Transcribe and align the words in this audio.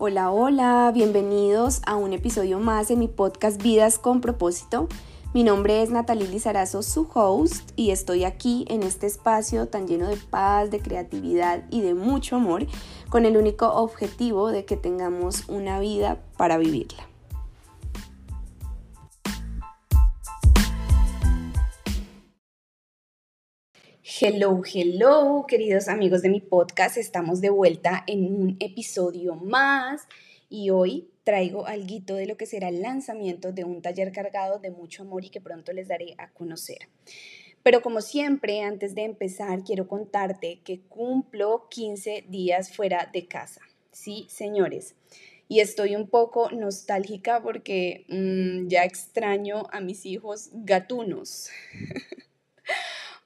Hola, 0.00 0.30
hola, 0.30 0.92
bienvenidos 0.94 1.82
a 1.84 1.96
un 1.96 2.12
episodio 2.12 2.60
más 2.60 2.86
de 2.86 2.94
mi 2.94 3.08
podcast 3.08 3.60
Vidas 3.60 3.98
con 3.98 4.20
propósito. 4.20 4.86
Mi 5.34 5.42
nombre 5.42 5.82
es 5.82 5.90
Natalie 5.90 6.28
Lizarazo, 6.28 6.84
su 6.84 7.08
host, 7.12 7.72
y 7.74 7.90
estoy 7.90 8.22
aquí 8.22 8.64
en 8.68 8.84
este 8.84 9.08
espacio 9.08 9.66
tan 9.66 9.88
lleno 9.88 10.06
de 10.06 10.16
paz, 10.16 10.70
de 10.70 10.78
creatividad 10.78 11.64
y 11.70 11.80
de 11.80 11.94
mucho 11.94 12.36
amor, 12.36 12.68
con 13.08 13.26
el 13.26 13.36
único 13.36 13.72
objetivo 13.72 14.52
de 14.52 14.64
que 14.64 14.76
tengamos 14.76 15.48
una 15.48 15.80
vida 15.80 16.20
para 16.36 16.58
vivirla. 16.58 17.07
Hello, 24.20 24.62
hello, 24.64 25.44
queridos 25.46 25.86
amigos 25.86 26.22
de 26.22 26.28
mi 26.28 26.40
podcast. 26.40 26.96
Estamos 26.96 27.40
de 27.40 27.50
vuelta 27.50 28.02
en 28.08 28.24
un 28.24 28.56
episodio 28.58 29.36
más 29.36 30.08
y 30.50 30.70
hoy 30.70 31.08
traigo 31.22 31.68
algo 31.68 32.16
de 32.16 32.26
lo 32.26 32.36
que 32.36 32.46
será 32.46 32.68
el 32.68 32.82
lanzamiento 32.82 33.52
de 33.52 33.62
un 33.62 33.80
taller 33.80 34.10
cargado 34.10 34.58
de 34.58 34.72
mucho 34.72 35.04
amor 35.04 35.24
y 35.24 35.30
que 35.30 35.40
pronto 35.40 35.72
les 35.72 35.86
daré 35.86 36.16
a 36.18 36.32
conocer. 36.32 36.88
Pero 37.62 37.80
como 37.80 38.00
siempre, 38.00 38.62
antes 38.62 38.96
de 38.96 39.04
empezar, 39.04 39.62
quiero 39.62 39.86
contarte 39.86 40.62
que 40.64 40.80
cumplo 40.80 41.68
15 41.70 42.24
días 42.28 42.74
fuera 42.74 43.08
de 43.12 43.28
casa. 43.28 43.60
Sí, 43.92 44.26
señores. 44.28 44.96
Y 45.46 45.60
estoy 45.60 45.94
un 45.94 46.08
poco 46.08 46.50
nostálgica 46.50 47.40
porque 47.40 48.04
mm, 48.08 48.66
ya 48.66 48.82
extraño 48.82 49.68
a 49.70 49.80
mis 49.80 50.06
hijos 50.06 50.50
gatunos. 50.54 51.50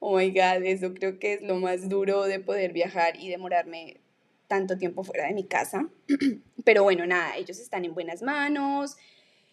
Oh 0.04 0.16
my 0.18 0.30
God, 0.30 0.64
eso 0.64 0.92
creo 0.94 1.20
que 1.20 1.34
es 1.34 1.42
lo 1.42 1.54
más 1.60 1.88
duro 1.88 2.24
de 2.24 2.40
poder 2.40 2.72
viajar 2.72 3.14
y 3.20 3.28
demorarme 3.28 4.00
tanto 4.48 4.76
tiempo 4.76 5.04
fuera 5.04 5.28
de 5.28 5.32
mi 5.32 5.44
casa. 5.44 5.88
Pero 6.64 6.82
bueno, 6.82 7.06
nada, 7.06 7.36
ellos 7.36 7.60
están 7.60 7.84
en 7.84 7.94
buenas 7.94 8.20
manos 8.20 8.96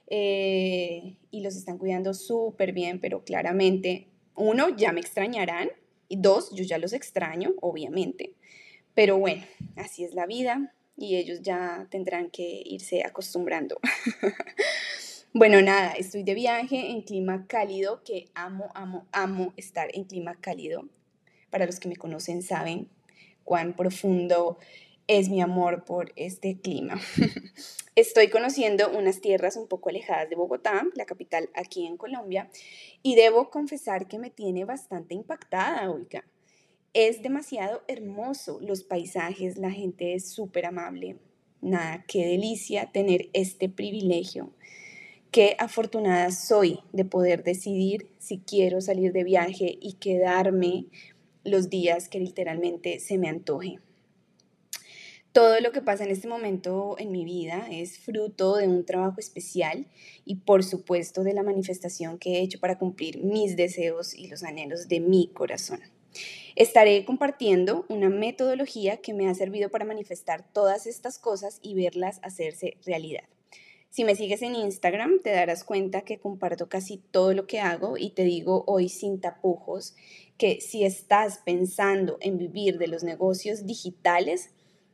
eh, 0.07 1.17
y 1.29 1.41
los 1.41 1.55
están 1.55 1.77
cuidando 1.77 2.15
súper 2.15 2.73
bien, 2.73 2.99
pero 2.99 3.23
claramente, 3.23 4.07
uno, 4.33 4.75
ya 4.75 4.91
me 4.91 5.01
extrañarán 5.01 5.69
y 6.07 6.17
dos, 6.17 6.49
yo 6.55 6.63
ya 6.63 6.79
los 6.79 6.93
extraño, 6.93 7.53
obviamente. 7.61 8.33
Pero 8.95 9.19
bueno, 9.19 9.43
así 9.75 10.03
es 10.03 10.15
la 10.15 10.25
vida 10.25 10.73
y 10.97 11.17
ellos 11.17 11.43
ya 11.43 11.85
tendrán 11.91 12.31
que 12.31 12.63
irse 12.65 13.03
acostumbrando. 13.05 13.79
Bueno, 15.31 15.61
nada, 15.61 15.91
estoy 15.91 16.23
de 16.23 16.33
viaje 16.33 16.89
en 16.89 17.03
clima 17.03 17.45
cálido, 17.45 18.01
que 18.03 18.29
amo, 18.33 18.71
amo, 18.73 19.05
amo 19.11 19.53
estar 19.57 19.87
en 19.93 20.05
clima 20.05 20.33
cálido. 20.41 20.89
Para 21.51 21.67
los 21.67 21.79
que 21.79 21.87
me 21.87 21.97
conocen 21.97 22.41
saben 22.41 22.89
cuán 23.43 23.75
profundo 23.75 24.57
es 25.05 25.29
mi 25.29 25.39
amor 25.39 25.85
por 25.85 26.13
este 26.15 26.59
clima. 26.59 26.99
Estoy 27.95 28.29
conociendo 28.29 28.89
unas 28.89 29.21
tierras 29.21 29.55
un 29.55 29.67
poco 29.67 29.89
alejadas 29.89 30.31
de 30.31 30.35
Bogotá, 30.35 30.83
la 30.95 31.05
capital 31.05 31.51
aquí 31.53 31.85
en 31.85 31.97
Colombia, 31.97 32.49
y 33.03 33.13
debo 33.13 33.51
confesar 33.51 34.07
que 34.07 34.17
me 34.17 34.31
tiene 34.31 34.65
bastante 34.65 35.13
impactada, 35.13 35.91
oiga. 35.91 36.25
Es 36.93 37.21
demasiado 37.21 37.83
hermoso 37.87 38.59
los 38.61 38.81
paisajes, 38.81 39.59
la 39.59 39.69
gente 39.69 40.15
es 40.15 40.31
súper 40.31 40.65
amable. 40.65 41.17
Nada, 41.61 42.03
qué 42.07 42.25
delicia 42.25 42.91
tener 42.91 43.29
este 43.33 43.69
privilegio 43.69 44.55
Qué 45.31 45.55
afortunada 45.59 46.31
soy 46.31 46.79
de 46.91 47.05
poder 47.05 47.43
decidir 47.43 48.09
si 48.17 48.39
quiero 48.39 48.81
salir 48.81 49.13
de 49.13 49.23
viaje 49.23 49.77
y 49.79 49.93
quedarme 49.93 50.87
los 51.43 51.69
días 51.69 52.09
que 52.09 52.19
literalmente 52.19 52.99
se 52.99 53.19
me 53.19 53.29
antoje. 53.29 53.77
Todo 55.31 55.59
lo 55.59 55.71
que 55.71 55.83
pasa 55.83 56.03
en 56.03 56.09
este 56.09 56.27
momento 56.27 56.95
en 56.97 57.11
mi 57.11 57.25
vida 57.25 57.67
es 57.69 57.99
fruto 57.99 58.55
de 58.55 58.67
un 58.67 58.83
trabajo 58.87 59.19
especial 59.19 59.85
y 60.25 60.37
por 60.37 60.63
supuesto 60.63 61.23
de 61.23 61.35
la 61.35 61.43
manifestación 61.43 62.17
que 62.17 62.37
he 62.37 62.41
hecho 62.41 62.59
para 62.59 62.79
cumplir 62.79 63.23
mis 63.23 63.55
deseos 63.55 64.15
y 64.15 64.29
los 64.29 64.41
anhelos 64.43 64.87
de 64.87 64.99
mi 64.99 65.27
corazón. 65.27 65.81
Estaré 66.55 67.05
compartiendo 67.05 67.85
una 67.87 68.09
metodología 68.09 68.97
que 68.97 69.13
me 69.13 69.29
ha 69.29 69.35
servido 69.35 69.69
para 69.69 69.85
manifestar 69.85 70.51
todas 70.51 70.87
estas 70.87 71.19
cosas 71.19 71.59
y 71.61 71.75
verlas 71.75 72.19
hacerse 72.23 72.77
realidad. 72.83 73.25
Si 73.89 74.03
me 74.03 74.15
sigues 74.15 74.43
en 74.43 74.55
Instagram, 74.55 75.19
te 75.23 75.31
darás 75.31 75.63
cuenta 75.63 76.01
que 76.01 76.19
comparto 76.19 76.69
casi 76.69 76.97
todo 76.97 77.33
lo 77.33 77.47
que 77.47 77.59
hago 77.59 77.97
y 77.97 78.11
te 78.11 78.23
digo 78.23 78.63
hoy 78.67 78.87
sin 78.87 79.19
tapujos 79.19 79.95
que 80.37 80.61
si 80.61 80.83
estás 80.83 81.39
pensando 81.39 82.17
en 82.21 82.37
vivir 82.37 82.77
de 82.77 82.87
los 82.87 83.03
negocios 83.03 83.65
digitales, 83.65 84.51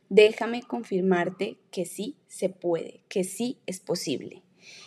déjame 0.08 0.62
confirmarte 0.62 1.58
que 1.70 1.84
sí 1.84 2.16
se 2.26 2.48
puede, 2.48 3.02
que 3.08 3.22
sí 3.22 3.58
es 3.66 3.80
posible. 3.80 4.42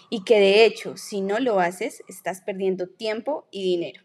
Y 0.09 0.23
que 0.23 0.39
de 0.39 0.65
hecho, 0.65 0.97
si 0.97 1.21
no 1.21 1.39
lo 1.39 1.59
haces, 1.59 2.03
estás 2.09 2.41
perdiendo 2.41 2.87
tiempo 2.87 3.47
y 3.51 3.63
dinero. 3.63 4.01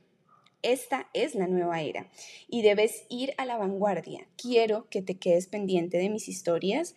Esta 0.62 1.08
es 1.12 1.34
la 1.34 1.46
nueva 1.46 1.82
era 1.82 2.10
y 2.48 2.62
debes 2.62 3.04
ir 3.08 3.34
a 3.36 3.46
la 3.46 3.56
vanguardia. 3.56 4.26
Quiero 4.36 4.86
que 4.88 5.02
te 5.02 5.16
quedes 5.16 5.46
pendiente 5.46 5.98
de 5.98 6.08
mis 6.08 6.28
historias 6.28 6.94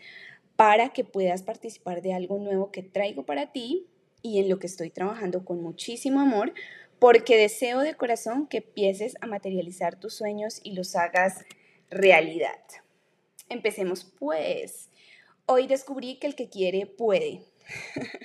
para 0.58 0.90
que 0.90 1.06
puedas 1.06 1.44
participar 1.44 2.02
de 2.02 2.14
algo 2.14 2.40
nuevo 2.40 2.72
que 2.72 2.84
traigo 2.84 3.26
para 3.26 3.54
ti 3.54 3.88
y 4.22 4.40
en 4.40 4.50
lo 4.50 4.60
que 4.60 4.68
estoy 4.68 4.90
trabajando 4.90 5.46
con 5.46 5.62
muchísimo 5.62 6.20
amor, 6.20 6.54
porque 7.00 7.38
deseo 7.38 7.82
de 7.82 7.94
corazón 7.94 8.48
que 8.48 8.58
empieces 8.58 9.16
a 9.22 9.28
materializar 9.28 10.00
tus 10.00 10.16
sueños 10.16 10.60
y 10.64 10.74
los 10.74 10.96
hagas 10.96 11.46
realidad. 11.90 12.60
Empecemos 13.50 14.12
pues. 14.20 14.90
Hoy 15.46 15.68
descubrí 15.68 16.18
que 16.18 16.28
el 16.28 16.36
que 16.36 16.50
quiere 16.50 16.88
puede. 16.88 17.44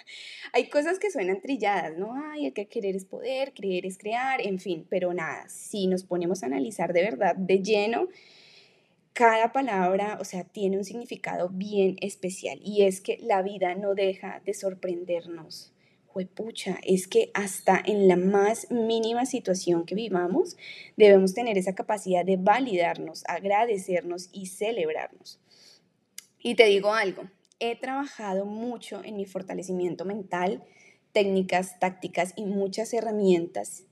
Hay 0.55 0.69
cosas 0.71 0.99
que 0.99 1.11
suenan 1.11 1.41
trilladas, 1.41 1.97
¿no? 1.99 2.15
Ay, 2.31 2.47
el 2.47 2.53
que 2.55 2.67
querer 2.67 2.97
es 2.97 3.05
poder, 3.05 3.53
creer 3.53 3.87
es 3.87 3.99
crear, 3.99 4.41
en 4.41 4.59
fin, 4.59 4.87
pero 4.89 5.13
nada, 5.13 5.49
si 5.49 5.87
nos 5.87 6.05
ponemos 6.05 6.43
a 6.43 6.47
analizar 6.47 6.93
de 6.93 7.03
verdad, 7.03 7.37
de 7.37 7.63
lleno, 7.63 8.09
cada 9.13 9.53
palabra, 9.53 10.19
o 10.21 10.25
sea, 10.25 10.45
tiene 10.45 10.79
un 10.79 10.85
significado 10.85 11.51
bien 11.51 11.97
especial 12.01 12.59
y 12.65 12.83
es 12.83 13.01
que 13.01 13.19
la 13.21 13.43
vida 13.43 13.75
no 13.75 13.95
deja 13.95 14.41
de 14.45 14.55
sorprendernos. 14.55 15.73
Juepucha, 16.07 16.79
es 16.83 17.09
que 17.09 17.31
hasta 17.33 17.83
en 17.85 18.07
la 18.07 18.17
más 18.17 18.71
mínima 18.71 19.25
situación 19.25 19.87
que 19.87 19.95
vivamos, 19.95 20.57
debemos 20.97 21.33
tener 21.33 21.57
esa 21.57 21.75
capacidad 21.75 22.25
de 22.25 22.37
validarnos, 22.37 23.25
agradecernos 23.27 24.29
y 24.31 24.47
celebrarnos. 24.47 25.41
Y 26.39 26.55
te 26.55 26.65
digo 26.67 26.93
algo, 26.93 27.25
he 27.61 27.77
trabajado 27.77 28.45
mucho 28.45 29.03
en 29.05 29.17
mi 29.17 29.25
fortalecimiento 29.25 30.05
mental, 30.05 30.63
técnicas, 31.13 31.79
tácticas 31.79 32.35
y 32.37 32.45
muchas 32.45 32.93
herramientas. 32.93 33.85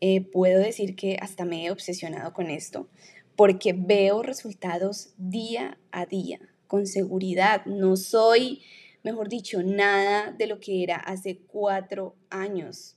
Eh, 0.00 0.20
puedo 0.20 0.60
decir 0.60 0.94
que 0.94 1.16
hasta 1.20 1.44
me 1.44 1.64
he 1.64 1.70
obsesionado 1.70 2.32
con 2.34 2.50
esto 2.50 2.88
porque 3.36 3.72
veo 3.72 4.22
resultados 4.22 5.14
día 5.16 5.78
a 5.90 6.06
día, 6.06 6.40
con 6.66 6.86
seguridad. 6.86 7.64
No 7.66 7.96
soy, 7.96 8.62
mejor 9.02 9.28
dicho, 9.28 9.62
nada 9.62 10.32
de 10.32 10.46
lo 10.46 10.60
que 10.60 10.82
era 10.82 10.96
hace 10.96 11.38
cuatro 11.38 12.16
años. 12.30 12.96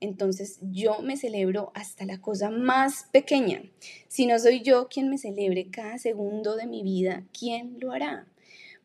Entonces 0.00 0.58
yo 0.60 0.98
me 1.00 1.16
celebro 1.16 1.72
hasta 1.74 2.04
la 2.04 2.20
cosa 2.20 2.50
más 2.50 3.08
pequeña. 3.12 3.62
Si 4.08 4.26
no 4.26 4.38
soy 4.38 4.60
yo 4.60 4.88
quien 4.88 5.08
me 5.08 5.18
celebre 5.18 5.70
cada 5.70 5.98
segundo 5.98 6.56
de 6.56 6.66
mi 6.66 6.82
vida, 6.82 7.24
¿quién 7.38 7.78
lo 7.80 7.92
hará? 7.92 8.26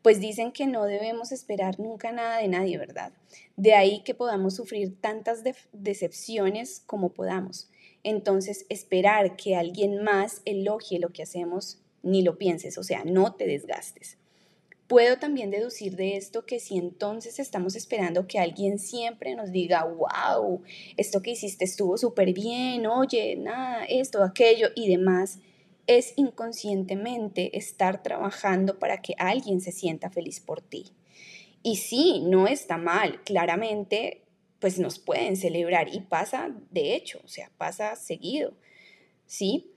Pues 0.02 0.22
dicen 0.22 0.54
que 0.54 0.66
no 0.66 0.86
debemos 0.86 1.34
esperar 1.34 1.78
nunca 1.78 2.14
nada 2.14 2.38
de 2.38 2.48
nadie, 2.48 2.78
¿verdad? 2.78 3.12
De 3.58 3.74
ahí 3.74 4.02
que 4.04 4.14
podamos 4.14 4.56
sufrir 4.56 4.96
tantas 5.02 5.44
decepciones 5.74 6.82
como 6.86 7.10
podamos. 7.10 7.69
Entonces, 8.04 8.66
esperar 8.70 9.36
que 9.36 9.56
alguien 9.56 10.04
más 10.04 10.42
elogie 10.46 11.00
lo 11.00 11.10
que 11.10 11.24
hacemos, 11.24 11.80
ni 12.04 12.22
lo 12.22 12.38
pienses, 12.38 12.78
o 12.78 12.84
sea, 12.84 13.04
no 13.04 13.36
te 13.36 13.46
desgastes. 13.46 14.18
Puedo 14.88 15.20
también 15.20 15.52
deducir 15.52 15.96
de 15.96 16.18
esto 16.18 16.48
que 16.48 16.60
si 16.60 16.78
entonces 16.78 17.38
estamos 17.38 17.76
esperando 17.76 18.26
que 18.26 18.40
alguien 18.40 18.80
siempre 18.80 19.36
nos 19.36 19.52
diga, 19.52 19.84
wow, 19.84 20.64
esto 20.98 21.22
que 21.22 21.32
hiciste 21.32 21.66
estuvo 21.66 21.98
súper 21.98 22.34
bien, 22.34 22.88
oye, 22.88 23.36
nada, 23.36 23.86
esto, 23.86 24.24
aquello 24.24 24.70
y 24.76 24.88
demás, 24.90 25.40
es 25.86 26.14
inconscientemente 26.16 27.56
estar 27.56 28.02
trabajando 28.02 28.80
para 28.80 29.02
que 29.02 29.14
alguien 29.20 29.62
se 29.62 29.72
sienta 29.72 30.10
feliz 30.10 30.40
por 30.40 30.62
ti. 30.62 30.86
Y 31.62 31.76
sí, 31.76 32.22
no 32.26 32.48
está 32.48 32.78
mal, 32.78 33.22
claramente 33.24 34.24
pues 34.60 34.80
nos 34.80 35.00
pueden 35.00 35.38
celebrar 35.38 35.94
y 35.94 36.02
pasa 36.02 36.50
de 36.72 36.96
hecho, 36.96 37.20
o 37.24 37.28
sea, 37.28 37.52
pasa 37.58 37.96
seguido, 37.96 38.54
¿sí? 39.26 39.72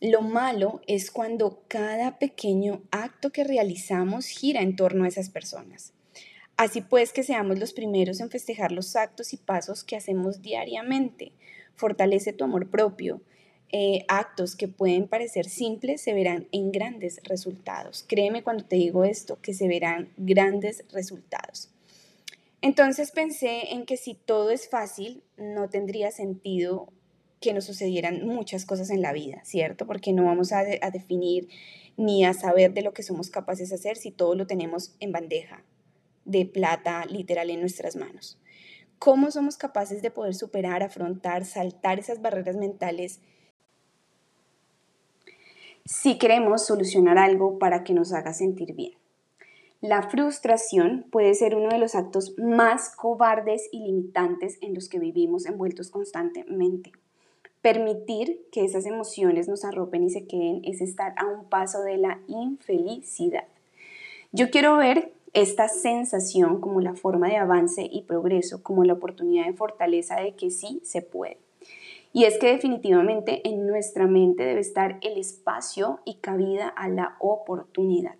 Lo 0.00 0.22
malo 0.22 0.80
es 0.86 1.10
cuando 1.10 1.64
cada 1.66 2.18
pequeño 2.18 2.82
acto 2.90 3.30
que 3.30 3.44
realizamos 3.44 4.26
gira 4.26 4.62
en 4.62 4.76
torno 4.76 5.04
a 5.04 5.08
esas 5.08 5.28
personas. 5.28 5.92
Así 6.56 6.80
pues 6.80 7.12
que 7.12 7.22
seamos 7.22 7.58
los 7.58 7.72
primeros 7.72 8.20
en 8.20 8.30
festejar 8.30 8.72
los 8.72 8.96
actos 8.96 9.32
y 9.32 9.36
pasos 9.36 9.84
que 9.84 9.96
hacemos 9.96 10.42
diariamente. 10.42 11.32
Fortalece 11.74 12.32
tu 12.32 12.44
amor 12.44 12.68
propio 12.68 13.20
eh, 13.70 14.06
actos 14.08 14.56
que 14.56 14.66
pueden 14.66 15.08
parecer 15.08 15.46
simples 15.46 16.00
se 16.00 16.14
verán 16.14 16.48
en 16.52 16.72
grandes 16.72 17.20
resultados. 17.24 18.02
Créeme 18.08 18.42
cuando 18.42 18.64
te 18.64 18.76
digo 18.76 19.04
esto, 19.04 19.38
que 19.42 19.52
se 19.52 19.68
verán 19.68 20.08
grandes 20.16 20.84
resultados. 20.90 21.70
Entonces 22.60 23.12
pensé 23.12 23.72
en 23.72 23.86
que 23.86 23.96
si 23.96 24.14
todo 24.14 24.50
es 24.50 24.68
fácil, 24.68 25.22
no 25.36 25.68
tendría 25.70 26.10
sentido 26.10 26.92
que 27.40 27.52
nos 27.52 27.64
sucedieran 27.64 28.26
muchas 28.26 28.66
cosas 28.66 28.90
en 28.90 29.00
la 29.00 29.12
vida, 29.12 29.40
¿cierto? 29.44 29.86
Porque 29.86 30.12
no 30.12 30.24
vamos 30.24 30.52
a, 30.52 30.60
a 30.80 30.90
definir 30.90 31.48
ni 31.96 32.24
a 32.24 32.34
saber 32.34 32.74
de 32.74 32.82
lo 32.82 32.92
que 32.92 33.04
somos 33.04 33.30
capaces 33.30 33.68
de 33.68 33.76
hacer 33.76 33.96
si 33.96 34.10
todo 34.10 34.34
lo 34.34 34.46
tenemos 34.46 34.96
en 34.98 35.12
bandeja 35.12 35.64
de 36.24 36.46
plata 36.46 37.06
literal 37.06 37.50
en 37.50 37.60
nuestras 37.60 37.96
manos. 37.96 38.38
¿Cómo 38.98 39.30
somos 39.30 39.56
capaces 39.56 40.02
de 40.02 40.10
poder 40.10 40.34
superar, 40.34 40.82
afrontar, 40.82 41.44
saltar 41.44 42.00
esas 42.00 42.20
barreras 42.20 42.56
mentales 42.56 43.20
si 45.84 46.18
queremos 46.18 46.66
solucionar 46.66 47.16
algo 47.18 47.58
para 47.58 47.84
que 47.84 47.94
nos 47.94 48.12
haga 48.12 48.34
sentir 48.34 48.74
bien? 48.74 48.92
La 49.80 50.02
frustración 50.02 51.06
puede 51.08 51.34
ser 51.34 51.54
uno 51.54 51.68
de 51.68 51.78
los 51.78 51.94
actos 51.94 52.36
más 52.36 52.96
cobardes 52.96 53.68
y 53.70 53.78
limitantes 53.84 54.58
en 54.60 54.74
los 54.74 54.88
que 54.88 54.98
vivimos 54.98 55.46
envueltos 55.46 55.90
constantemente. 55.90 56.90
Permitir 57.62 58.44
que 58.50 58.64
esas 58.64 58.86
emociones 58.86 59.46
nos 59.46 59.64
arropen 59.64 60.02
y 60.02 60.10
se 60.10 60.26
queden 60.26 60.62
es 60.64 60.80
estar 60.80 61.14
a 61.16 61.26
un 61.26 61.44
paso 61.44 61.82
de 61.82 61.96
la 61.96 62.18
infelicidad. 62.26 63.44
Yo 64.32 64.50
quiero 64.50 64.76
ver 64.76 65.12
esta 65.32 65.68
sensación 65.68 66.60
como 66.60 66.80
la 66.80 66.94
forma 66.94 67.28
de 67.28 67.36
avance 67.36 67.88
y 67.88 68.02
progreso, 68.02 68.64
como 68.64 68.82
la 68.82 68.94
oportunidad 68.94 69.46
de 69.46 69.52
fortaleza 69.52 70.16
de 70.16 70.34
que 70.34 70.50
sí 70.50 70.80
se 70.82 71.02
puede. 71.02 71.38
Y 72.12 72.24
es 72.24 72.36
que 72.38 72.48
definitivamente 72.48 73.48
en 73.48 73.68
nuestra 73.68 74.08
mente 74.08 74.42
debe 74.42 74.60
estar 74.60 74.98
el 75.02 75.18
espacio 75.18 76.00
y 76.04 76.14
cabida 76.14 76.66
a 76.66 76.88
la 76.88 77.14
oportunidad. 77.20 78.16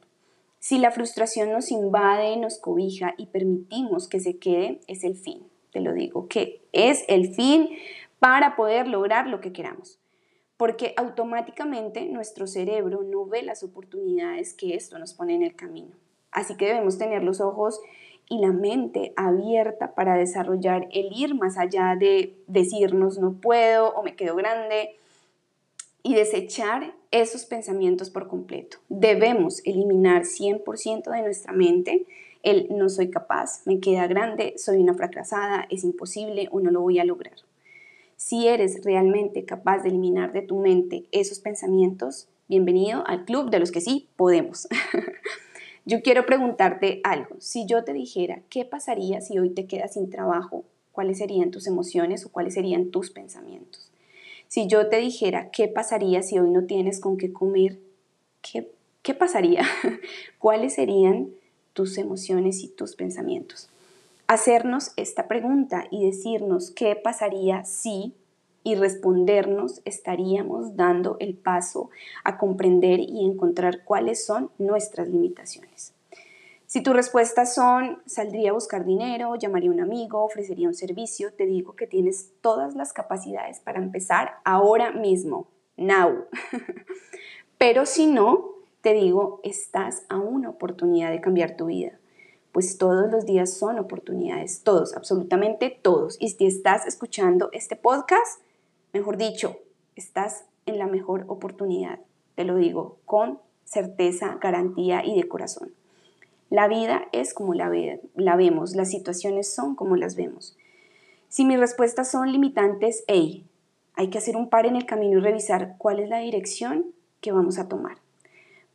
Si 0.61 0.79
la 0.79 0.91
frustración 0.91 1.53
nos 1.53 1.71
invade, 1.71 2.37
nos 2.37 2.59
cobija 2.59 3.15
y 3.17 3.27
permitimos 3.27 4.09
que 4.09 4.21
se 4.21 4.39
quede, 4.39 4.81
es 4.87 5.05
el 5.05 5.17
fin. 5.17 5.47
Te 5.73 5.81
lo 5.81 5.93
digo, 5.93 6.27
que 6.29 6.63
es 6.73 7.05
el 7.09 7.35
fin 7.35 7.69
para 8.19 8.57
poder 8.57 8.89
lograr 8.89 9.29
lo 9.29 9.41
que 9.41 9.53
queramos. 9.53 9.99
Porque 10.57 10.95
automáticamente 10.97 12.07
nuestro 12.07 12.49
cerebro 12.49 13.03
no 13.03 13.27
ve 13.27 13.43
las 13.43 13.63
oportunidades 13.63 14.55
que 14.55 14.75
esto 14.75 14.99
nos 14.99 15.15
pone 15.15 15.35
en 15.35 15.45
el 15.45 15.55
camino. 15.55 15.95
Así 16.33 16.57
que 16.57 16.67
debemos 16.67 16.99
tener 16.99 17.23
los 17.23 17.41
ojos 17.41 17.81
y 18.29 18.41
la 18.41 18.53
mente 18.53 19.13
abierta 19.17 19.95
para 19.95 20.17
desarrollar 20.17 20.89
el 20.93 21.13
ir 21.13 21.35
más 21.35 21.57
allá 21.57 21.97
de 21.99 22.37
decirnos 22.47 23.19
no 23.19 23.35
puedo 23.35 23.91
o 23.95 24.03
me 24.03 24.17
quedo 24.17 24.35
grande 24.37 24.97
y 26.09 26.15
desechar 26.15 26.95
esos 27.11 27.45
pensamientos 27.45 28.09
por 28.09 28.29
completo. 28.29 28.79
Debemos 28.89 29.61
eliminar 29.67 30.23
100% 30.23 31.11
de 31.11 31.21
nuestra 31.21 31.53
mente 31.53 32.07
el 32.43 32.69
no 32.71 32.89
soy 32.89 33.11
capaz, 33.11 33.61
me 33.67 33.79
queda 33.79 34.07
grande, 34.07 34.55
soy 34.57 34.79
una 34.79 34.95
fracasada, 34.95 35.67
es 35.69 35.85
imposible 35.85 36.49
o 36.51 36.61
no 36.61 36.71
lo 36.71 36.81
voy 36.81 36.99
a 36.99 37.05
lograr. 37.05 37.35
Si 38.17 38.49
eres 38.49 38.83
realmente 38.85 39.45
capaz 39.45 39.83
de 39.83 39.91
eliminar 39.91 40.33
de 40.33 40.41
tu 40.41 40.59
mente 40.59 41.05
esos 41.13 41.41
pensamientos, 41.41 42.27
bienvenido 42.49 43.07
al 43.07 43.27
club 43.27 43.51
de 43.51 43.59
los 43.59 43.71
que 43.71 43.83
sí 43.83 44.09
podemos. 44.17 44.67
Yo 45.85 46.01
quiero 46.01 46.25
preguntarte 46.25 47.03
algo. 47.05 47.37
Si 47.39 47.67
yo 47.67 47.85
te 47.85 47.93
dijera, 47.93 48.41
¿qué 48.49 48.65
pasaría 48.65 49.21
si 49.21 49.39
hoy 49.39 49.51
te 49.51 49.67
quedas 49.67 49.93
sin 49.93 50.09
trabajo? 50.09 50.65
¿Cuáles 50.93 51.19
serían 51.19 51.51
tus 51.51 51.67
emociones 51.67 52.25
o 52.25 52.33
cuáles 52.33 52.55
serían 52.55 52.91
tus 52.91 53.11
pensamientos? 53.11 53.88
Si 54.49 54.67
yo 54.67 54.89
te 54.89 54.97
dijera, 54.97 55.51
¿qué 55.51 55.69
pasaría 55.69 56.23
si 56.23 56.39
hoy 56.39 56.51
no 56.51 56.65
tienes 56.65 57.01
con 57.01 57.19
qué 57.19 57.33
comer? 57.33 57.79
¿Qué, 58.41 58.71
qué 59.03 59.15
pasaría? 59.15 59.63
¿Cuáles 60.39 60.75
serían 60.75 61.29
tus 61.75 61.99
emociones 61.99 62.65
y 62.65 62.69
tus 62.69 62.97
pensamientos? 62.97 63.69
Hacernos 64.27 64.93
esta 64.97 65.29
pregunta 65.29 65.87
y 65.91 66.07
decirnos 66.07 66.71
qué 66.71 66.97
pasaría 66.97 67.65
si 67.65 68.15
y 68.65 68.75
respondernos, 68.75 69.81
estaríamos 69.85 70.77
dando 70.77 71.17
el 71.21 71.35
paso 71.35 71.91
a 72.25 72.37
comprender 72.37 73.01
y 73.01 73.25
encontrar 73.25 73.85
cuáles 73.85 74.25
son 74.25 74.51
nuestras 74.59 75.09
limitaciones. 75.09 75.95
Si 76.69 76.85
tus 76.85 76.95
respuestas 76.95 77.53
son, 77.53 78.01
saldría 78.07 78.51
a 78.51 78.53
buscar 78.53 78.85
dinero, 78.85 79.35
llamaría 79.35 79.71
a 79.71 79.73
un 79.73 79.81
amigo, 79.81 80.23
ofrecería 80.23 80.69
un 80.69 80.75
servicio, 80.75 81.33
te 81.33 81.47
digo 81.47 81.75
que 81.75 81.89
tienes 81.89 82.31
todas 82.41 82.77
las 82.77 82.93
capacidades 82.93 83.59
para 83.59 83.81
empezar 83.81 84.35
ahora 84.45 84.93
mismo, 84.93 85.49
now. 85.77 86.27
Pero 87.59 87.87
si 87.87 88.07
no, 88.07 88.51
te 88.83 88.93
digo, 88.93 89.41
estás 89.43 90.05
a 90.09 90.19
una 90.19 90.51
oportunidad 90.51 91.11
de 91.11 91.21
cambiar 91.21 91.57
tu 91.57 91.67
vida. 91.67 91.99
Pues 92.53 92.79
todos 92.79 93.11
los 93.11 93.27
días 93.27 93.53
son 93.53 93.81
oportunidades, 93.81 94.63
todos, 94.63 94.95
absolutamente 94.95 95.77
todos. 95.83 96.17
Y 96.21 96.29
si 96.29 96.47
estás 96.47 96.87
escuchando 96.87 97.49
este 97.53 97.75
podcast, 97.75 98.41
Mejor 98.93 99.19
dicho, 99.19 99.59
estás 99.97 100.47
en 100.65 100.79
la 100.79 100.87
mejor 100.87 101.25
oportunidad, 101.29 102.01
te 102.37 102.45
lo 102.45 102.57
digo 102.57 102.99
con 103.05 103.39
certeza, 103.65 104.39
garantía 104.41 105.05
y 105.05 105.15
de 105.15 105.29
corazón. 105.29 105.75
La 106.51 106.67
vida 106.67 107.09
es 107.13 107.35
como 107.35 107.53
la, 107.55 107.71
la 108.15 108.37
vemos, 108.37 108.75
las 108.75 108.91
situaciones 108.91 109.53
son 109.53 109.75
como 109.75 109.97
las 109.97 110.17
vemos. 110.17 110.57
Si 111.29 111.45
mis 111.45 111.61
respuestas 111.61 112.11
son 112.11 112.33
limitantes, 112.33 113.05
hey, 113.07 113.45
hay 113.95 114.09
que 114.09 114.19
hacer 114.19 114.37
un 114.37 114.49
par 114.49 114.65
en 114.65 114.77
el 114.77 114.87
camino 114.87 115.19
y 115.19 115.21
revisar 115.21 115.75
cuál 115.77 116.01
es 116.01 116.09
la 116.09 116.21
dirección 116.21 116.87
que 117.21 117.33
vamos 117.33 117.59
a 117.59 117.69
tomar. 117.69 117.99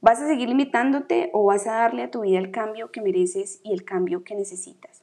¿Vas 0.01 0.19
a 0.19 0.27
seguir 0.27 0.49
limitándote 0.49 1.29
o 1.33 1.45
vas 1.45 1.65
a 1.65 1.75
darle 1.75 2.03
a 2.03 2.11
tu 2.11 2.21
vida 2.21 2.37
el 2.37 2.51
cambio 2.51 2.91
que 2.91 3.01
mereces 3.01 3.61
y 3.63 3.71
el 3.71 3.85
cambio 3.85 4.23
que 4.23 4.35
necesitas? 4.35 5.01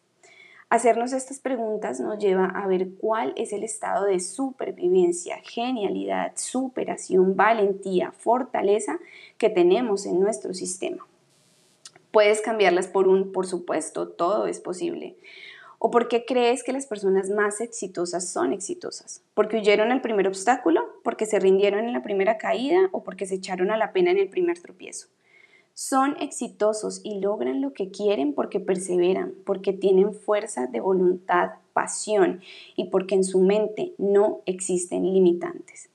Hacernos 0.69 1.13
estas 1.13 1.41
preguntas 1.41 1.99
nos 1.99 2.19
lleva 2.19 2.45
a 2.45 2.69
ver 2.69 2.91
cuál 3.01 3.33
es 3.37 3.53
el 3.53 3.65
estado 3.65 4.05
de 4.05 4.21
supervivencia, 4.21 5.39
genialidad, 5.43 6.33
superación, 6.37 7.35
valentía, 7.35 8.13
fortaleza 8.13 9.01
que 9.39 9.49
tenemos 9.49 10.07
en 10.07 10.21
nuestro 10.21 10.55
sistema. 10.55 11.05
Puedes 12.11 12.41
cambiarlas 12.41 12.89
por 12.89 13.09
un, 13.09 13.33
por 13.33 13.47
supuesto, 13.47 14.09
todo 14.09 14.47
es 14.47 14.61
posible. 14.61 15.17
¿O 15.79 15.91
por 15.91 16.09
qué 16.09 16.27
crees 16.27 16.63
que 16.63 16.73
las 16.73 16.85
personas 16.85 17.31
más 17.31 17.63
exitosas 17.63 18.29
son 18.29 18.53
exitosas? 18.53 19.23
¿Porque 19.33 19.57
huyeron 19.57 19.93
al 19.93 20.03
primer 20.03 20.29
obstáculo? 20.29 20.83
¿Porque 21.03 21.25
se 21.25 21.39
rindieron 21.41 21.87
en 21.87 21.95
la 21.95 22.03
primera 22.03 22.37
caída? 22.37 22.91
¿O 22.93 23.03
porque 23.03 23.25
se 23.25 23.37
echaron 23.37 23.71
a 23.71 23.79
la 23.79 23.93
pena 23.93 24.11
en 24.11 24.19
el 24.19 24.29
primer 24.29 24.59
tropiezo? 24.61 25.09
Son 25.73 26.17
exitosos 26.21 27.01
y 27.03 27.21
logran 27.21 27.63
lo 27.63 27.73
que 27.73 27.91
quieren 27.91 28.35
porque 28.35 28.61
perseveran, 28.61 29.33
porque 29.47 29.73
tienen 29.73 30.13
fuerza 30.13 30.67
de 30.67 30.81
voluntad, 30.81 31.53
pasión 31.73 32.43
y 32.77 32.91
porque 32.91 33.15
en 33.15 33.25
su 33.25 33.41
mente 33.41 33.95
no 33.97 34.43
existen 34.45 35.15
limitantes. 35.15 35.89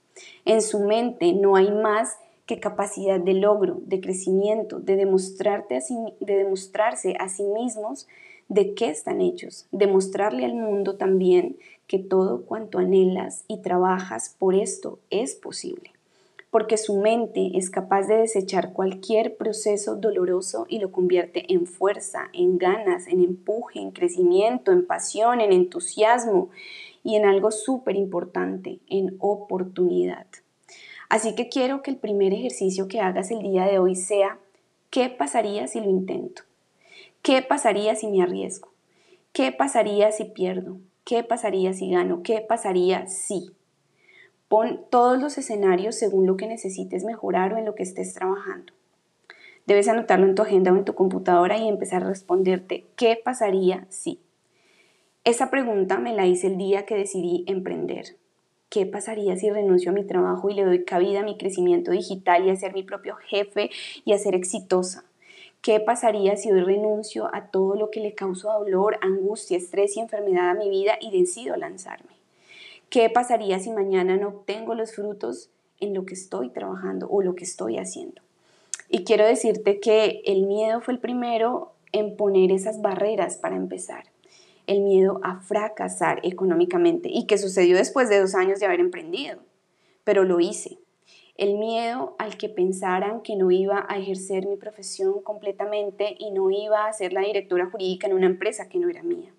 En 0.46 0.64
su 0.64 0.80
mente 0.80 1.34
no 1.34 1.56
hay 1.56 1.70
más 1.70 2.18
que 2.46 2.60
capacidad 2.60 3.20
de 3.20 3.34
logro, 3.34 3.82
de 3.86 4.02
crecimiento, 4.02 4.80
de 4.80 4.96
demostrarse 4.96 7.16
a 7.20 7.30
sí 7.30 7.44
mismos 7.44 8.08
de 8.48 8.76
qué 8.76 8.90
están 8.90 9.22
hechos, 9.22 9.68
demostrarle 9.72 10.46
al 10.46 10.54
mundo 10.54 10.98
también 10.98 11.58
que 11.88 12.00
todo 12.00 12.46
cuanto 12.46 12.78
anhelas 12.78 13.44
y 13.48 13.62
trabajas 13.62 14.36
por 14.38 14.56
esto 14.56 15.00
es 15.10 15.36
posible 15.36 15.96
porque 16.56 16.78
su 16.78 17.02
mente 17.02 17.52
es 17.56 17.70
capaz 17.70 18.04
de 18.04 18.16
desechar 18.16 18.72
cualquier 18.72 19.36
proceso 19.36 19.98
doloroso 19.98 20.66
y 20.70 20.80
lo 20.80 20.90
convierte 20.90 21.54
en 21.54 21.68
fuerza, 21.68 22.30
en 22.32 22.58
ganas, 22.58 23.08
en 23.08 23.20
empuje, 23.20 23.82
en 23.82 23.92
crecimiento, 23.92 24.72
en 24.72 24.88
pasión, 24.88 25.42
en 25.42 25.52
entusiasmo 25.52 26.48
y 27.04 27.18
en 27.18 27.26
algo 27.26 27.52
súper 27.52 27.98
importante, 27.98 28.80
en 28.88 29.18
oportunidad. 29.20 30.28
Así 31.10 31.36
que 31.36 31.50
quiero 31.50 31.82
que 31.82 31.92
el 31.92 31.98
primer 31.98 32.34
ejercicio 32.34 32.88
que 32.88 33.00
hagas 33.00 33.32
el 33.32 33.42
día 33.42 33.66
de 33.66 33.80
hoy 33.80 33.96
sea, 33.96 34.40
¿qué 34.90 35.10
pasaría 35.10 35.68
si 35.68 35.80
lo 35.80 35.90
intento? 35.90 36.44
¿Qué 37.22 37.42
pasaría 37.42 37.96
si 37.96 38.08
me 38.08 38.22
arriesgo? 38.22 38.70
¿Qué 39.34 39.52
pasaría 39.52 40.12
si 40.12 40.26
pierdo? 40.26 40.78
¿Qué 41.04 41.24
pasaría 41.24 41.74
si 41.74 41.92
gano? 41.92 42.22
¿Qué 42.24 42.42
pasaría 42.42 43.08
si? 43.08 43.52
Pon 44.48 44.82
todos 44.90 45.20
los 45.20 45.38
escenarios 45.38 45.96
según 45.96 46.28
lo 46.28 46.38
que 46.38 46.48
necesites 46.48 47.04
mejorar 47.04 47.54
o 47.54 47.58
en 47.58 47.66
lo 47.66 47.76
que 47.76 47.84
estés 47.84 48.14
trabajando. 48.14 48.74
Debes 49.66 49.88
anotarlo 49.88 50.28
en 50.28 50.36
tu 50.36 50.44
agenda 50.44 50.72
o 50.72 50.78
en 50.78 50.86
tu 50.86 50.94
computadora 50.94 51.58
y 51.58 51.68
empezar 51.68 52.04
a 52.04 52.08
responderte 52.08 52.86
qué 52.96 53.20
pasaría 53.24 53.88
si. 53.90 54.20
Esa 55.24 55.50
pregunta 55.50 55.98
me 55.98 56.14
la 56.14 56.28
hice 56.28 56.48
el 56.48 56.58
día 56.58 56.86
que 56.86 56.96
decidí 56.96 57.44
emprender. 57.48 58.18
¿Qué 58.70 58.86
pasaría 58.86 59.36
si 59.38 59.50
renuncio 59.50 59.92
a 59.92 59.94
mi 59.94 60.04
trabajo 60.04 60.50
y 60.50 60.54
le 60.54 60.66
doy 60.66 60.84
cabida 60.84 61.22
a 61.22 61.24
mi 61.24 61.38
crecimiento 61.38 61.92
digital 61.92 62.46
y 62.46 62.50
a 62.50 62.56
ser 62.56 62.74
mi 62.74 62.84
propio 62.84 63.16
jefe 63.16 63.70
y 64.04 64.14
a 64.14 64.18
ser 64.18 64.36
exitosa? 64.36 65.06
¿Qué 65.62 65.80
pasaría 65.80 66.36
si 66.38 66.52
hoy 66.52 66.62
renuncio 66.62 67.34
a 67.34 67.48
todo 67.48 67.76
lo 67.76 67.90
que 67.90 68.00
le 68.00 68.14
causó 68.14 68.52
dolor, 68.54 68.98
angustia, 69.02 69.58
estrés 69.58 69.98
y 69.98 70.00
enfermedad 70.00 70.50
a 70.50 70.54
mi 70.54 70.70
vida 70.70 70.98
y 71.00 71.18
decido 71.18 71.56
lanzarme? 71.56 72.12
¿Qué 72.90 73.10
pasaría 73.10 73.60
si 73.60 73.72
mañana 73.72 74.16
no 74.18 74.30
obtengo 74.30 74.76
los 74.76 74.94
frutos 74.94 75.50
en 75.80 75.94
lo 75.94 76.06
que 76.06 76.14
estoy 76.14 76.50
trabajando 76.50 77.08
o 77.10 77.22
lo 77.22 77.36
que 77.36 77.44
estoy 77.44 77.78
haciendo. 77.78 78.22
Y 78.90 79.04
quiero 79.04 79.26
decirte 79.26 79.80
que 79.80 80.22
el 80.26 80.44
miedo 80.44 80.82
fue 80.82 80.94
el 80.94 81.00
primero 81.00 81.74
en 81.92 82.16
poner 82.16 82.52
esas 82.52 82.82
barreras 82.82 83.38
para 83.38 83.56
empezar. 83.56 84.06
El 84.68 84.82
miedo 84.82 85.20
a 85.24 85.40
fracasar 85.40 86.20
económicamente 86.24 87.10
y 87.12 87.28
que 87.28 87.38
sucedió 87.38 87.78
después 87.78 88.10
de 88.10 88.20
dos 88.20 88.36
años 88.36 88.60
de 88.60 88.66
haber 88.66 88.80
emprendido. 88.80 89.40
Pero 90.04 90.24
lo 90.24 90.40
hice. 90.40 90.80
El 91.38 91.58
miedo 91.58 92.16
al 92.18 92.38
que 92.38 92.48
pensaran 92.48 93.22
que 93.22 93.36
no 93.36 93.52
iba 93.52 93.86
a 93.90 93.98
ejercer 93.98 94.46
mi 94.46 94.56
profesión 94.56 95.22
completamente 95.22 96.16
y 96.18 96.32
no 96.32 96.50
iba 96.50 96.86
a 96.86 96.94
ser 96.94 97.12
la 97.12 97.22
directora 97.22 97.70
jurídica 97.70 98.08
en 98.08 98.14
una 98.14 98.26
empresa 98.26 98.70
que 98.70 98.80
no 98.80 98.90
era 98.90 99.04
mía. 99.04 99.34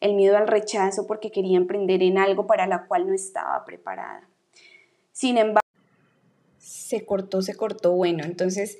El 0.00 0.14
miedo 0.14 0.36
al 0.36 0.48
rechazo 0.48 1.06
porque 1.06 1.30
quería 1.30 1.56
emprender 1.56 2.02
en 2.02 2.18
algo 2.18 2.46
para 2.46 2.66
la 2.66 2.86
cual 2.86 3.06
no 3.06 3.14
estaba 3.14 3.64
preparada. 3.64 4.28
Sin 5.12 5.38
embargo, 5.38 5.60
se 6.58 7.04
cortó, 7.04 7.42
se 7.42 7.54
cortó, 7.54 7.92
bueno, 7.92 8.24
entonces, 8.24 8.78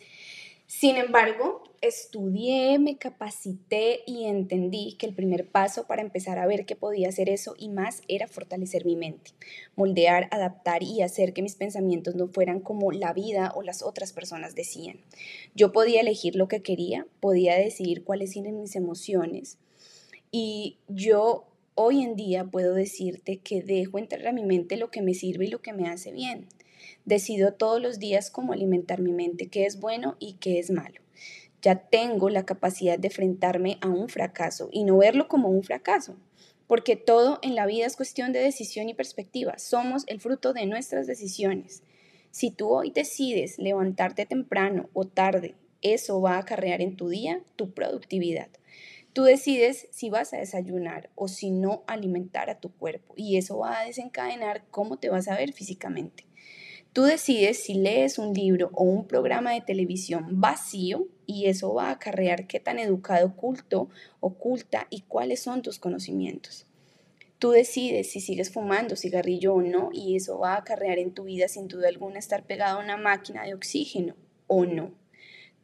sin 0.67 0.97
embargo, 0.97 1.63
estudié, 1.81 2.79
me 2.79 2.99
capacité 2.99 4.01
y 4.07 4.25
entendí 4.25 4.97
que 4.99 5.07
el 5.07 5.15
primer 5.15 5.49
paso 5.49 5.87
para 5.87 6.03
empezar 6.03 6.39
a 6.39 6.47
ver 6.47 6.67
que 6.67 6.77
podía 6.77 7.09
hacer 7.09 7.29
eso 7.29 7.55
y 7.59 7.69
más 7.69 8.03
era 8.09 8.27
fortalecer 8.27 8.85
mi 8.85 8.97
mente, 8.97 9.33
moldear, 9.77 10.29
adaptar 10.31 10.83
y 10.83 11.03
hacer 11.03 11.33
que 11.33 11.43
mis 11.43 11.55
pensamientos 11.55 12.15
no 12.15 12.29
fueran 12.29 12.61
como 12.61 12.93
la 12.93 13.13
vida 13.13 13.53
o 13.55 13.63
las 13.63 13.83
otras 13.83 14.13
personas 14.13 14.55
decían. 14.55 14.99
Yo 15.55 15.73
podía 15.73 16.01
elegir 16.01 16.37
lo 16.37 16.49
que 16.49 16.63
quería, 16.63 17.07
podía 17.21 17.57
decidir 17.57 18.05
cuáles 18.05 18.37
eran 18.37 18.61
mis 18.61 18.77
emociones 18.77 19.59
y 20.31 20.79
yo 20.89 21.47
hoy 21.75 22.03
en 22.03 22.17
día 22.17 22.45
puedo 22.45 22.75
decirte 22.75 23.39
que 23.39 23.63
dejo 23.63 23.99
entrar 23.99 24.27
a 24.27 24.33
mi 24.33 24.45
mente 24.45 24.77
lo 24.77 24.91
que 24.91 25.03
me 25.03 25.15
sirve 25.15 25.47
y 25.47 25.51
lo 25.51 25.63
que 25.63 25.73
me 25.73 25.89
hace 25.89 26.13
bien. 26.13 26.47
Decido 27.05 27.55
todos 27.55 27.81
los 27.81 27.99
días 27.99 28.31
cómo 28.31 28.53
alimentar 28.53 29.01
mi 29.01 29.13
mente, 29.13 29.47
qué 29.47 29.65
es 29.65 29.81
bueno 29.81 30.17
y 30.19 30.35
qué 30.35 30.59
es 30.59 30.71
malo. 30.71 31.01
Ya 31.63 31.77
tengo 31.77 32.31
la 32.31 32.47
capacidad 32.47 32.99
de 32.99 33.09
enfrentarme 33.09 33.79
a 33.81 33.89
un 33.89 34.09
fracaso 34.09 34.69
y 34.73 34.85
no 34.85 34.99
verlo 34.99 35.29
como 35.29 35.49
un 35.49 35.63
fracaso, 35.63 36.17
porque 36.67 36.97
todo 36.97 37.39
en 37.43 37.55
la 37.55 37.67
vida 37.67 37.87
es 37.87 37.97
cuestión 37.97 38.33
de 38.33 38.41
decisión 38.41 38.89
y 38.89 38.95
perspectiva. 38.95 39.59
Somos 39.59 40.05
el 40.07 40.21
fruto 40.21 40.53
de 40.53 40.67
nuestras 40.67 41.07
decisiones. 41.07 41.83
Si 42.31 42.51
tú 42.51 42.69
hoy 42.69 42.91
decides 42.91 43.59
levantarte 43.59 44.27
temprano 44.27 44.89
o 44.93 45.07
tarde, 45.07 45.57
eso 45.83 46.21
va 46.21 46.37
a 46.37 46.39
acarrear 46.39 46.81
en 46.81 46.97
tu 46.97 47.09
día 47.09 47.43
tu 47.57 47.73
productividad. 47.73 48.49
Tú 49.13 49.25
decides 49.25 49.89
si 49.91 50.11
vas 50.11 50.33
a 50.33 50.39
desayunar 50.39 51.11
o 51.15 51.29
si 51.29 51.51
no 51.51 51.83
alimentar 51.87 52.51
a 52.51 52.61
tu 52.61 52.71
cuerpo 52.71 53.15
y 53.17 53.37
eso 53.37 53.59
va 53.59 53.81
a 53.81 53.85
desencadenar 53.85 54.65
cómo 54.71 54.99
te 54.99 55.09
vas 55.09 55.27
a 55.29 55.37
ver 55.37 55.53
físicamente. 55.53 56.25
Tú 56.93 57.03
decides 57.05 57.63
si 57.63 57.75
lees 57.75 58.19
un 58.19 58.35
libro 58.35 58.71
o 58.73 58.85
un 58.85 59.07
programa 59.07 59.53
de 59.53 59.61
televisión 59.61 60.41
vacío 60.41 61.07
y 61.27 61.47
eso 61.47 61.75
va 61.75 61.89
a 61.89 61.93
acarrear 61.93 62.47
qué 62.47 62.61
tan 62.61 62.79
educado, 62.79 63.37
culto, 63.37 63.89
oculta 64.21 64.87
y 64.91 65.03
cuáles 65.03 65.41
son 65.41 65.63
tus 65.63 65.79
conocimientos. 65.79 66.67
Tú 67.39 67.51
decides 67.51 68.11
si 68.11 68.21
sigues 68.21 68.51
fumando 68.51 68.97
cigarrillo 68.97 69.55
o 69.55 69.63
no 69.63 69.91
y 69.93 70.17
eso 70.17 70.39
va 70.39 70.55
a 70.55 70.59
acarrear 70.59 70.99
en 70.99 71.13
tu 71.13 71.25
vida 71.25 71.47
sin 71.47 71.69
duda 71.69 71.89
alguna 71.89 72.19
estar 72.19 72.45
pegado 72.45 72.81
a 72.81 72.83
una 72.83 72.97
máquina 72.97 73.45
de 73.45 73.55
oxígeno 73.55 74.17
o 74.49 74.65
no. 74.65 74.93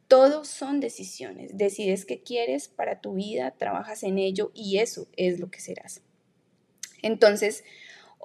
Todos 0.07 0.47
son 0.47 0.79
decisiones. 0.79 1.57
Decides 1.57 2.05
qué 2.05 2.21
quieres 2.21 2.69
para 2.69 3.01
tu 3.01 3.15
vida, 3.15 3.51
trabajas 3.51 4.03
en 4.03 4.19
ello 4.19 4.51
y 4.53 4.77
eso 4.77 5.07
es 5.17 5.39
lo 5.39 5.49
que 5.49 5.59
serás. 5.59 6.01
Entonces, 7.01 7.63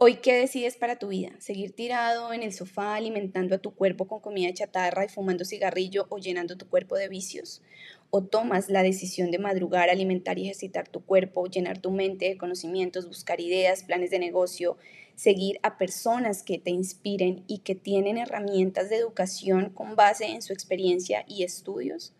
Hoy, 0.02 0.14
¿qué 0.16 0.32
decides 0.32 0.78
para 0.78 0.98
tu 0.98 1.08
vida? 1.08 1.28
¿Seguir 1.40 1.72
tirado 1.72 2.32
en 2.32 2.42
el 2.42 2.54
sofá 2.54 2.94
alimentando 2.94 3.54
a 3.54 3.58
tu 3.58 3.74
cuerpo 3.74 4.08
con 4.08 4.20
comida 4.20 4.50
chatarra 4.54 5.04
y 5.04 5.10
fumando 5.10 5.44
cigarrillo 5.44 6.06
o 6.08 6.16
llenando 6.16 6.56
tu 6.56 6.66
cuerpo 6.66 6.96
de 6.96 7.10
vicios? 7.10 7.60
¿O 8.08 8.22
tomas 8.22 8.70
la 8.70 8.82
decisión 8.82 9.30
de 9.30 9.38
madrugar, 9.38 9.90
alimentar 9.90 10.38
y 10.38 10.44
ejercitar 10.44 10.88
tu 10.88 11.04
cuerpo, 11.04 11.48
llenar 11.48 11.82
tu 11.82 11.90
mente 11.90 12.30
de 12.30 12.38
conocimientos, 12.38 13.08
buscar 13.08 13.42
ideas, 13.42 13.84
planes 13.84 14.10
de 14.10 14.20
negocio, 14.20 14.78
seguir 15.16 15.60
a 15.62 15.76
personas 15.76 16.42
que 16.42 16.56
te 16.56 16.70
inspiren 16.70 17.44
y 17.46 17.58
que 17.58 17.74
tienen 17.74 18.16
herramientas 18.16 18.88
de 18.88 18.96
educación 18.96 19.68
con 19.68 19.96
base 19.96 20.28
en 20.28 20.40
su 20.40 20.54
experiencia 20.54 21.26
y 21.28 21.42
estudios? 21.42 22.14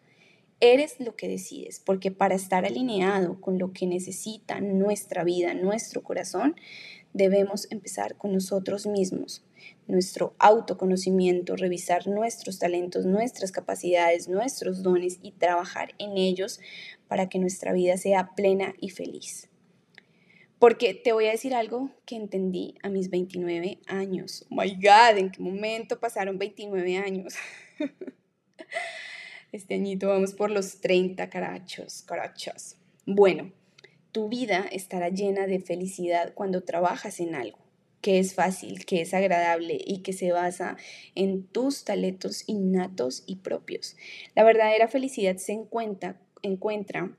Eres 0.61 1.01
lo 1.01 1.17
que 1.17 1.27
decides, 1.27 1.81
porque 1.81 2.11
para 2.11 2.35
estar 2.35 2.67
alineado 2.67 3.41
con 3.41 3.59
lo 3.59 3.73
que 3.73 3.87
necesita 3.87 4.61
nuestra 4.61 5.25
vida, 5.25 5.55
nuestro 5.55 6.03
corazón, 6.03 6.55
debemos 7.15 7.67
empezar 7.71 8.17
con 8.17 8.33
nosotros 8.33 8.87
mismos, 8.87 9.43
nuestro 9.87 10.35
autoconocimiento, 10.39 11.57
revisar 11.57 12.07
nuestros 12.07 12.59
talentos, 12.59 13.07
nuestras 13.07 13.53
capacidades, 13.53 14.29
nuestros 14.29 14.83
dones 14.83 15.19
y 15.23 15.33
trabajar 15.33 15.95
en 15.99 16.19
ellos 16.19 16.61
para 17.09 17.29
que 17.31 17.39
nuestra 17.39 17.73
vida 17.73 17.97
sea 17.97 18.35
plena 18.35 18.75
y 18.81 18.91
feliz. 18.91 19.49
Porque 20.59 20.93
te 20.93 21.13
voy 21.13 21.27
a 21.27 21.31
decir 21.31 21.55
algo 21.55 21.91
que 22.05 22.17
entendí 22.17 22.75
a 22.83 22.91
mis 22.91 23.09
29 23.09 23.79
años. 23.87 24.47
Oh 24.51 24.57
my 24.61 24.75
God, 24.75 25.17
¿en 25.17 25.31
qué 25.31 25.41
momento 25.41 25.99
pasaron 25.99 26.39
29 26.39 26.99
años? 26.99 27.35
Este 29.53 29.75
añito 29.75 30.09
vamos 30.09 30.35
por 30.35 30.51
los 30.51 30.81
30 30.81 31.29
carachos, 31.29 32.03
carachos. 32.03 32.77
Bueno, 33.05 33.51
tu 34.13 34.29
vida 34.29 34.65
estará 34.71 35.09
llena 35.09 35.49
de 35.49 35.59
felicidad 35.59 36.35
cuando 36.35 36.63
trabajas 36.63 37.19
en 37.19 37.35
algo 37.35 37.59
que 38.01 38.19
es 38.19 38.35
fácil, 38.35 38.85
que 38.87 39.03
es 39.03 39.13
agradable 39.13 39.79
y 39.85 39.99
que 39.99 40.13
se 40.13 40.33
basa 40.33 40.77
en 41.15 41.43
tus 41.43 41.85
talentos 41.85 42.45
innatos 42.47 43.25
y 43.27 43.37
propios. 43.37 43.97
La 44.35 44.45
verdadera 44.45 44.89
felicidad 44.89 45.37
se 45.37 45.53
encuentra, 45.53 46.21
encuentra 46.43 47.15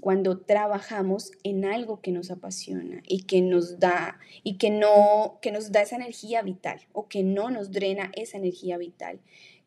cuando 0.00 0.40
trabajamos 0.40 1.32
en 1.44 1.64
algo 1.64 2.00
que 2.00 2.10
nos 2.10 2.30
apasiona 2.30 3.02
y 3.06 3.24
que 3.24 3.42
nos 3.42 3.78
da 3.78 4.18
y 4.42 4.58
que 4.58 4.70
no 4.70 5.38
que 5.40 5.52
nos 5.52 5.70
da 5.70 5.82
esa 5.82 5.96
energía 5.96 6.42
vital 6.42 6.80
o 6.92 7.08
que 7.08 7.22
no 7.22 7.50
nos 7.50 7.70
drena 7.70 8.10
esa 8.16 8.38
energía 8.38 8.76
vital 8.76 9.20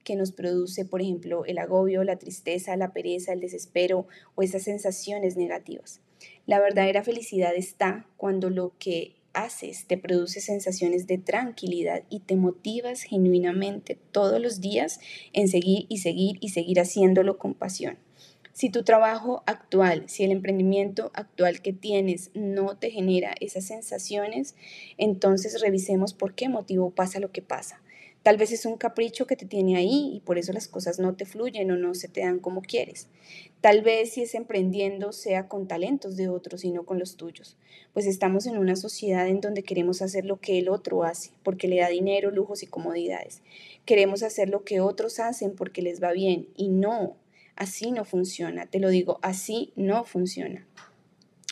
que 0.08 0.16
nos 0.16 0.32
produce, 0.32 0.86
por 0.86 1.02
ejemplo, 1.02 1.44
el 1.44 1.58
agobio, 1.58 2.06
la 2.06 2.16
tristeza, 2.16 2.78
la 2.78 2.94
pereza, 2.94 3.34
el 3.34 3.42
desespero 3.42 4.08
o 4.36 4.42
esas 4.42 4.64
sensaciones 4.64 5.36
negativas. 5.36 6.00
La 6.46 6.62
verdadera 6.62 7.04
felicidad 7.04 7.54
está 7.54 8.08
cuando 8.16 8.50
lo 8.50 8.72
que 8.80 9.18
haces 9.34 9.86
te 9.86 9.98
produce 9.98 10.40
sensaciones 10.40 11.08
de 11.08 11.18
tranquilidad 11.18 12.04
y 12.10 12.22
te 12.22 12.38
motivas 12.38 13.02
genuinamente 13.02 14.00
todos 14.14 14.40
los 14.40 14.62
días 14.62 15.02
en 15.34 15.50
seguir 15.50 15.88
y 15.90 15.98
seguir 15.98 16.38
y 16.40 16.50
seguir 16.50 16.80
haciéndolo 16.80 17.38
con 17.38 17.54
pasión. 17.54 17.98
Si 18.54 18.70
tu 18.70 18.84
trabajo 18.84 19.44
actual, 19.46 20.06
si 20.08 20.24
el 20.24 20.32
emprendimiento 20.32 21.12
actual 21.16 21.62
que 21.62 21.74
tienes 21.74 22.32
no 22.34 22.78
te 22.78 22.92
genera 22.92 23.36
esas 23.42 23.66
sensaciones, 23.66 24.56
entonces 24.98 25.60
revisemos 25.60 26.14
por 26.14 26.34
qué 26.34 26.48
motivo 26.48 26.92
pasa 26.92 27.20
lo 27.20 27.34
que 27.34 27.42
pasa. 27.42 27.82
Tal 28.27 28.36
vez 28.36 28.51
es 28.51 28.65
un 28.65 28.75
capricho 28.75 29.25
que 29.25 29.38
te 29.38 29.46
tiene 29.46 29.77
ahí 29.77 30.12
y 30.13 30.19
por 30.19 30.38
eso 30.38 30.51
las 30.51 30.67
cosas 30.67 31.00
no 31.00 31.15
te 31.15 31.24
fluyen 31.24 31.72
o 31.72 31.77
no 31.77 31.93
se 31.93 32.10
te 32.10 32.19
dan 32.19 32.39
como 32.39 32.62
quieres. 32.62 33.07
Tal 33.62 33.84
vez 33.84 34.12
si 34.12 34.22
es 34.22 34.36
emprendiendo 34.36 35.13
sea 35.13 35.48
con 35.48 35.65
talentos 35.65 36.17
de 36.17 36.27
otros 36.27 36.65
y 36.65 36.72
no 36.72 36.84
con 36.84 37.00
los 37.00 37.15
tuyos. 37.15 37.55
Pues 37.93 38.05
estamos 38.05 38.46
en 38.46 38.57
una 38.57 38.75
sociedad 38.75 39.29
en 39.29 39.39
donde 39.39 39.63
queremos 39.63 40.01
hacer 40.01 40.25
lo 40.25 40.41
que 40.41 40.60
el 40.60 40.67
otro 40.67 41.05
hace 41.05 41.31
porque 41.41 41.69
le 41.69 41.77
da 41.77 41.88
dinero, 41.88 42.29
lujos 42.29 42.63
y 42.63 42.67
comodidades. 42.67 43.43
Queremos 43.86 44.24
hacer 44.24 44.50
lo 44.50 44.65
que 44.65 44.81
otros 44.81 45.22
hacen 45.22 45.55
porque 45.55 45.81
les 45.81 46.03
va 46.03 46.12
bien 46.12 46.50
y 46.57 46.67
no, 46.67 47.15
así 47.55 47.93
no 47.93 48.03
funciona. 48.03 48.65
Te 48.65 48.81
lo 48.81 48.89
digo, 48.89 49.19
así 49.22 49.72
no 49.77 50.03
funciona. 50.03 50.67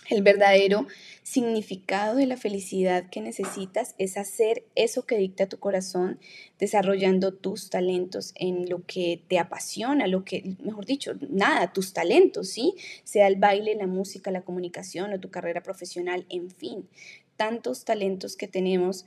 El 0.10 0.22
verdadero 0.22 0.88
significado 1.24 2.18
de 2.18 2.28
la 2.28 2.38
felicidad 2.38 3.10
que 3.10 3.22
necesitas 3.22 3.96
es 3.98 4.18
hacer 4.18 4.64
eso 4.76 5.06
que 5.06 5.18
dicta 5.18 5.48
tu 5.48 5.58
corazón, 5.58 6.20
desarrollando 6.60 7.34
tus 7.34 7.70
talentos 7.70 8.32
en 8.36 8.70
lo 8.70 8.86
que 8.86 9.22
te 9.28 9.40
apasiona, 9.40 10.08
lo 10.08 10.24
que, 10.24 10.56
mejor 10.64 10.86
dicho, 10.86 11.14
nada, 11.30 11.74
tus 11.74 11.94
talentos, 11.94 12.50
¿sí? 12.50 12.76
Sea 13.04 13.28
el 13.28 13.38
baile, 13.38 13.76
la 13.76 13.88
música, 13.88 14.30
la 14.30 14.44
comunicación 14.44 15.14
o 15.14 15.20
tu 15.20 15.32
carrera 15.32 15.64
profesional, 15.64 16.26
en 16.30 16.52
fin, 16.52 16.88
tantos 17.36 17.86
talentos 17.86 18.36
que 18.36 18.48
tenemos 18.48 19.06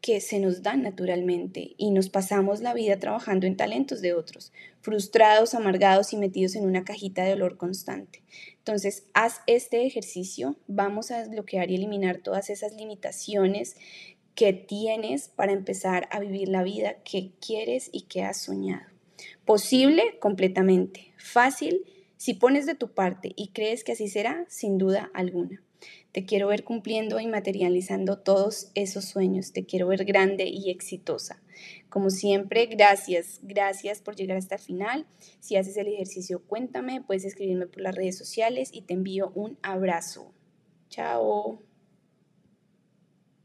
que 0.00 0.20
se 0.20 0.38
nos 0.38 0.62
dan 0.62 0.82
naturalmente 0.82 1.74
y 1.76 1.90
nos 1.90 2.08
pasamos 2.08 2.60
la 2.60 2.74
vida 2.74 2.98
trabajando 2.98 3.46
en 3.46 3.56
talentos 3.56 4.00
de 4.00 4.14
otros, 4.14 4.52
frustrados, 4.80 5.54
amargados 5.54 6.12
y 6.12 6.16
metidos 6.16 6.54
en 6.54 6.64
una 6.64 6.84
cajita 6.84 7.24
de 7.24 7.32
olor 7.32 7.56
constante. 7.56 8.22
Entonces, 8.58 9.04
haz 9.14 9.40
este 9.46 9.84
ejercicio, 9.84 10.56
vamos 10.68 11.10
a 11.10 11.18
desbloquear 11.18 11.70
y 11.70 11.76
eliminar 11.76 12.18
todas 12.18 12.50
esas 12.50 12.74
limitaciones 12.74 13.76
que 14.34 14.52
tienes 14.52 15.28
para 15.28 15.52
empezar 15.52 16.08
a 16.10 16.20
vivir 16.20 16.48
la 16.48 16.62
vida 16.62 16.96
que 17.02 17.32
quieres 17.40 17.88
y 17.90 18.02
que 18.02 18.22
has 18.22 18.40
soñado. 18.40 18.86
Posible 19.44 20.18
completamente, 20.20 21.12
fácil 21.16 21.84
si 22.16 22.34
pones 22.34 22.66
de 22.66 22.74
tu 22.74 22.92
parte 22.92 23.32
y 23.34 23.48
crees 23.48 23.82
que 23.82 23.92
así 23.92 24.08
será, 24.08 24.44
sin 24.48 24.78
duda 24.78 25.10
alguna. 25.14 25.62
Te 26.12 26.24
quiero 26.24 26.48
ver 26.48 26.64
cumpliendo 26.64 27.20
y 27.20 27.26
materializando 27.26 28.18
todos 28.18 28.70
esos 28.74 29.04
sueños. 29.04 29.52
Te 29.52 29.64
quiero 29.66 29.88
ver 29.88 30.04
grande 30.04 30.46
y 30.46 30.70
exitosa. 30.70 31.42
Como 31.88 32.10
siempre, 32.10 32.66
gracias, 32.66 33.40
gracias 33.42 34.00
por 34.00 34.16
llegar 34.16 34.36
hasta 34.36 34.56
el 34.56 34.60
final. 34.60 35.06
Si 35.40 35.56
haces 35.56 35.76
el 35.76 35.88
ejercicio, 35.88 36.42
cuéntame, 36.46 37.02
puedes 37.02 37.24
escribirme 37.24 37.66
por 37.66 37.82
las 37.82 37.94
redes 37.94 38.16
sociales 38.16 38.70
y 38.72 38.82
te 38.82 38.94
envío 38.94 39.32
un 39.34 39.58
abrazo. 39.62 40.32
Chao. 40.88 41.65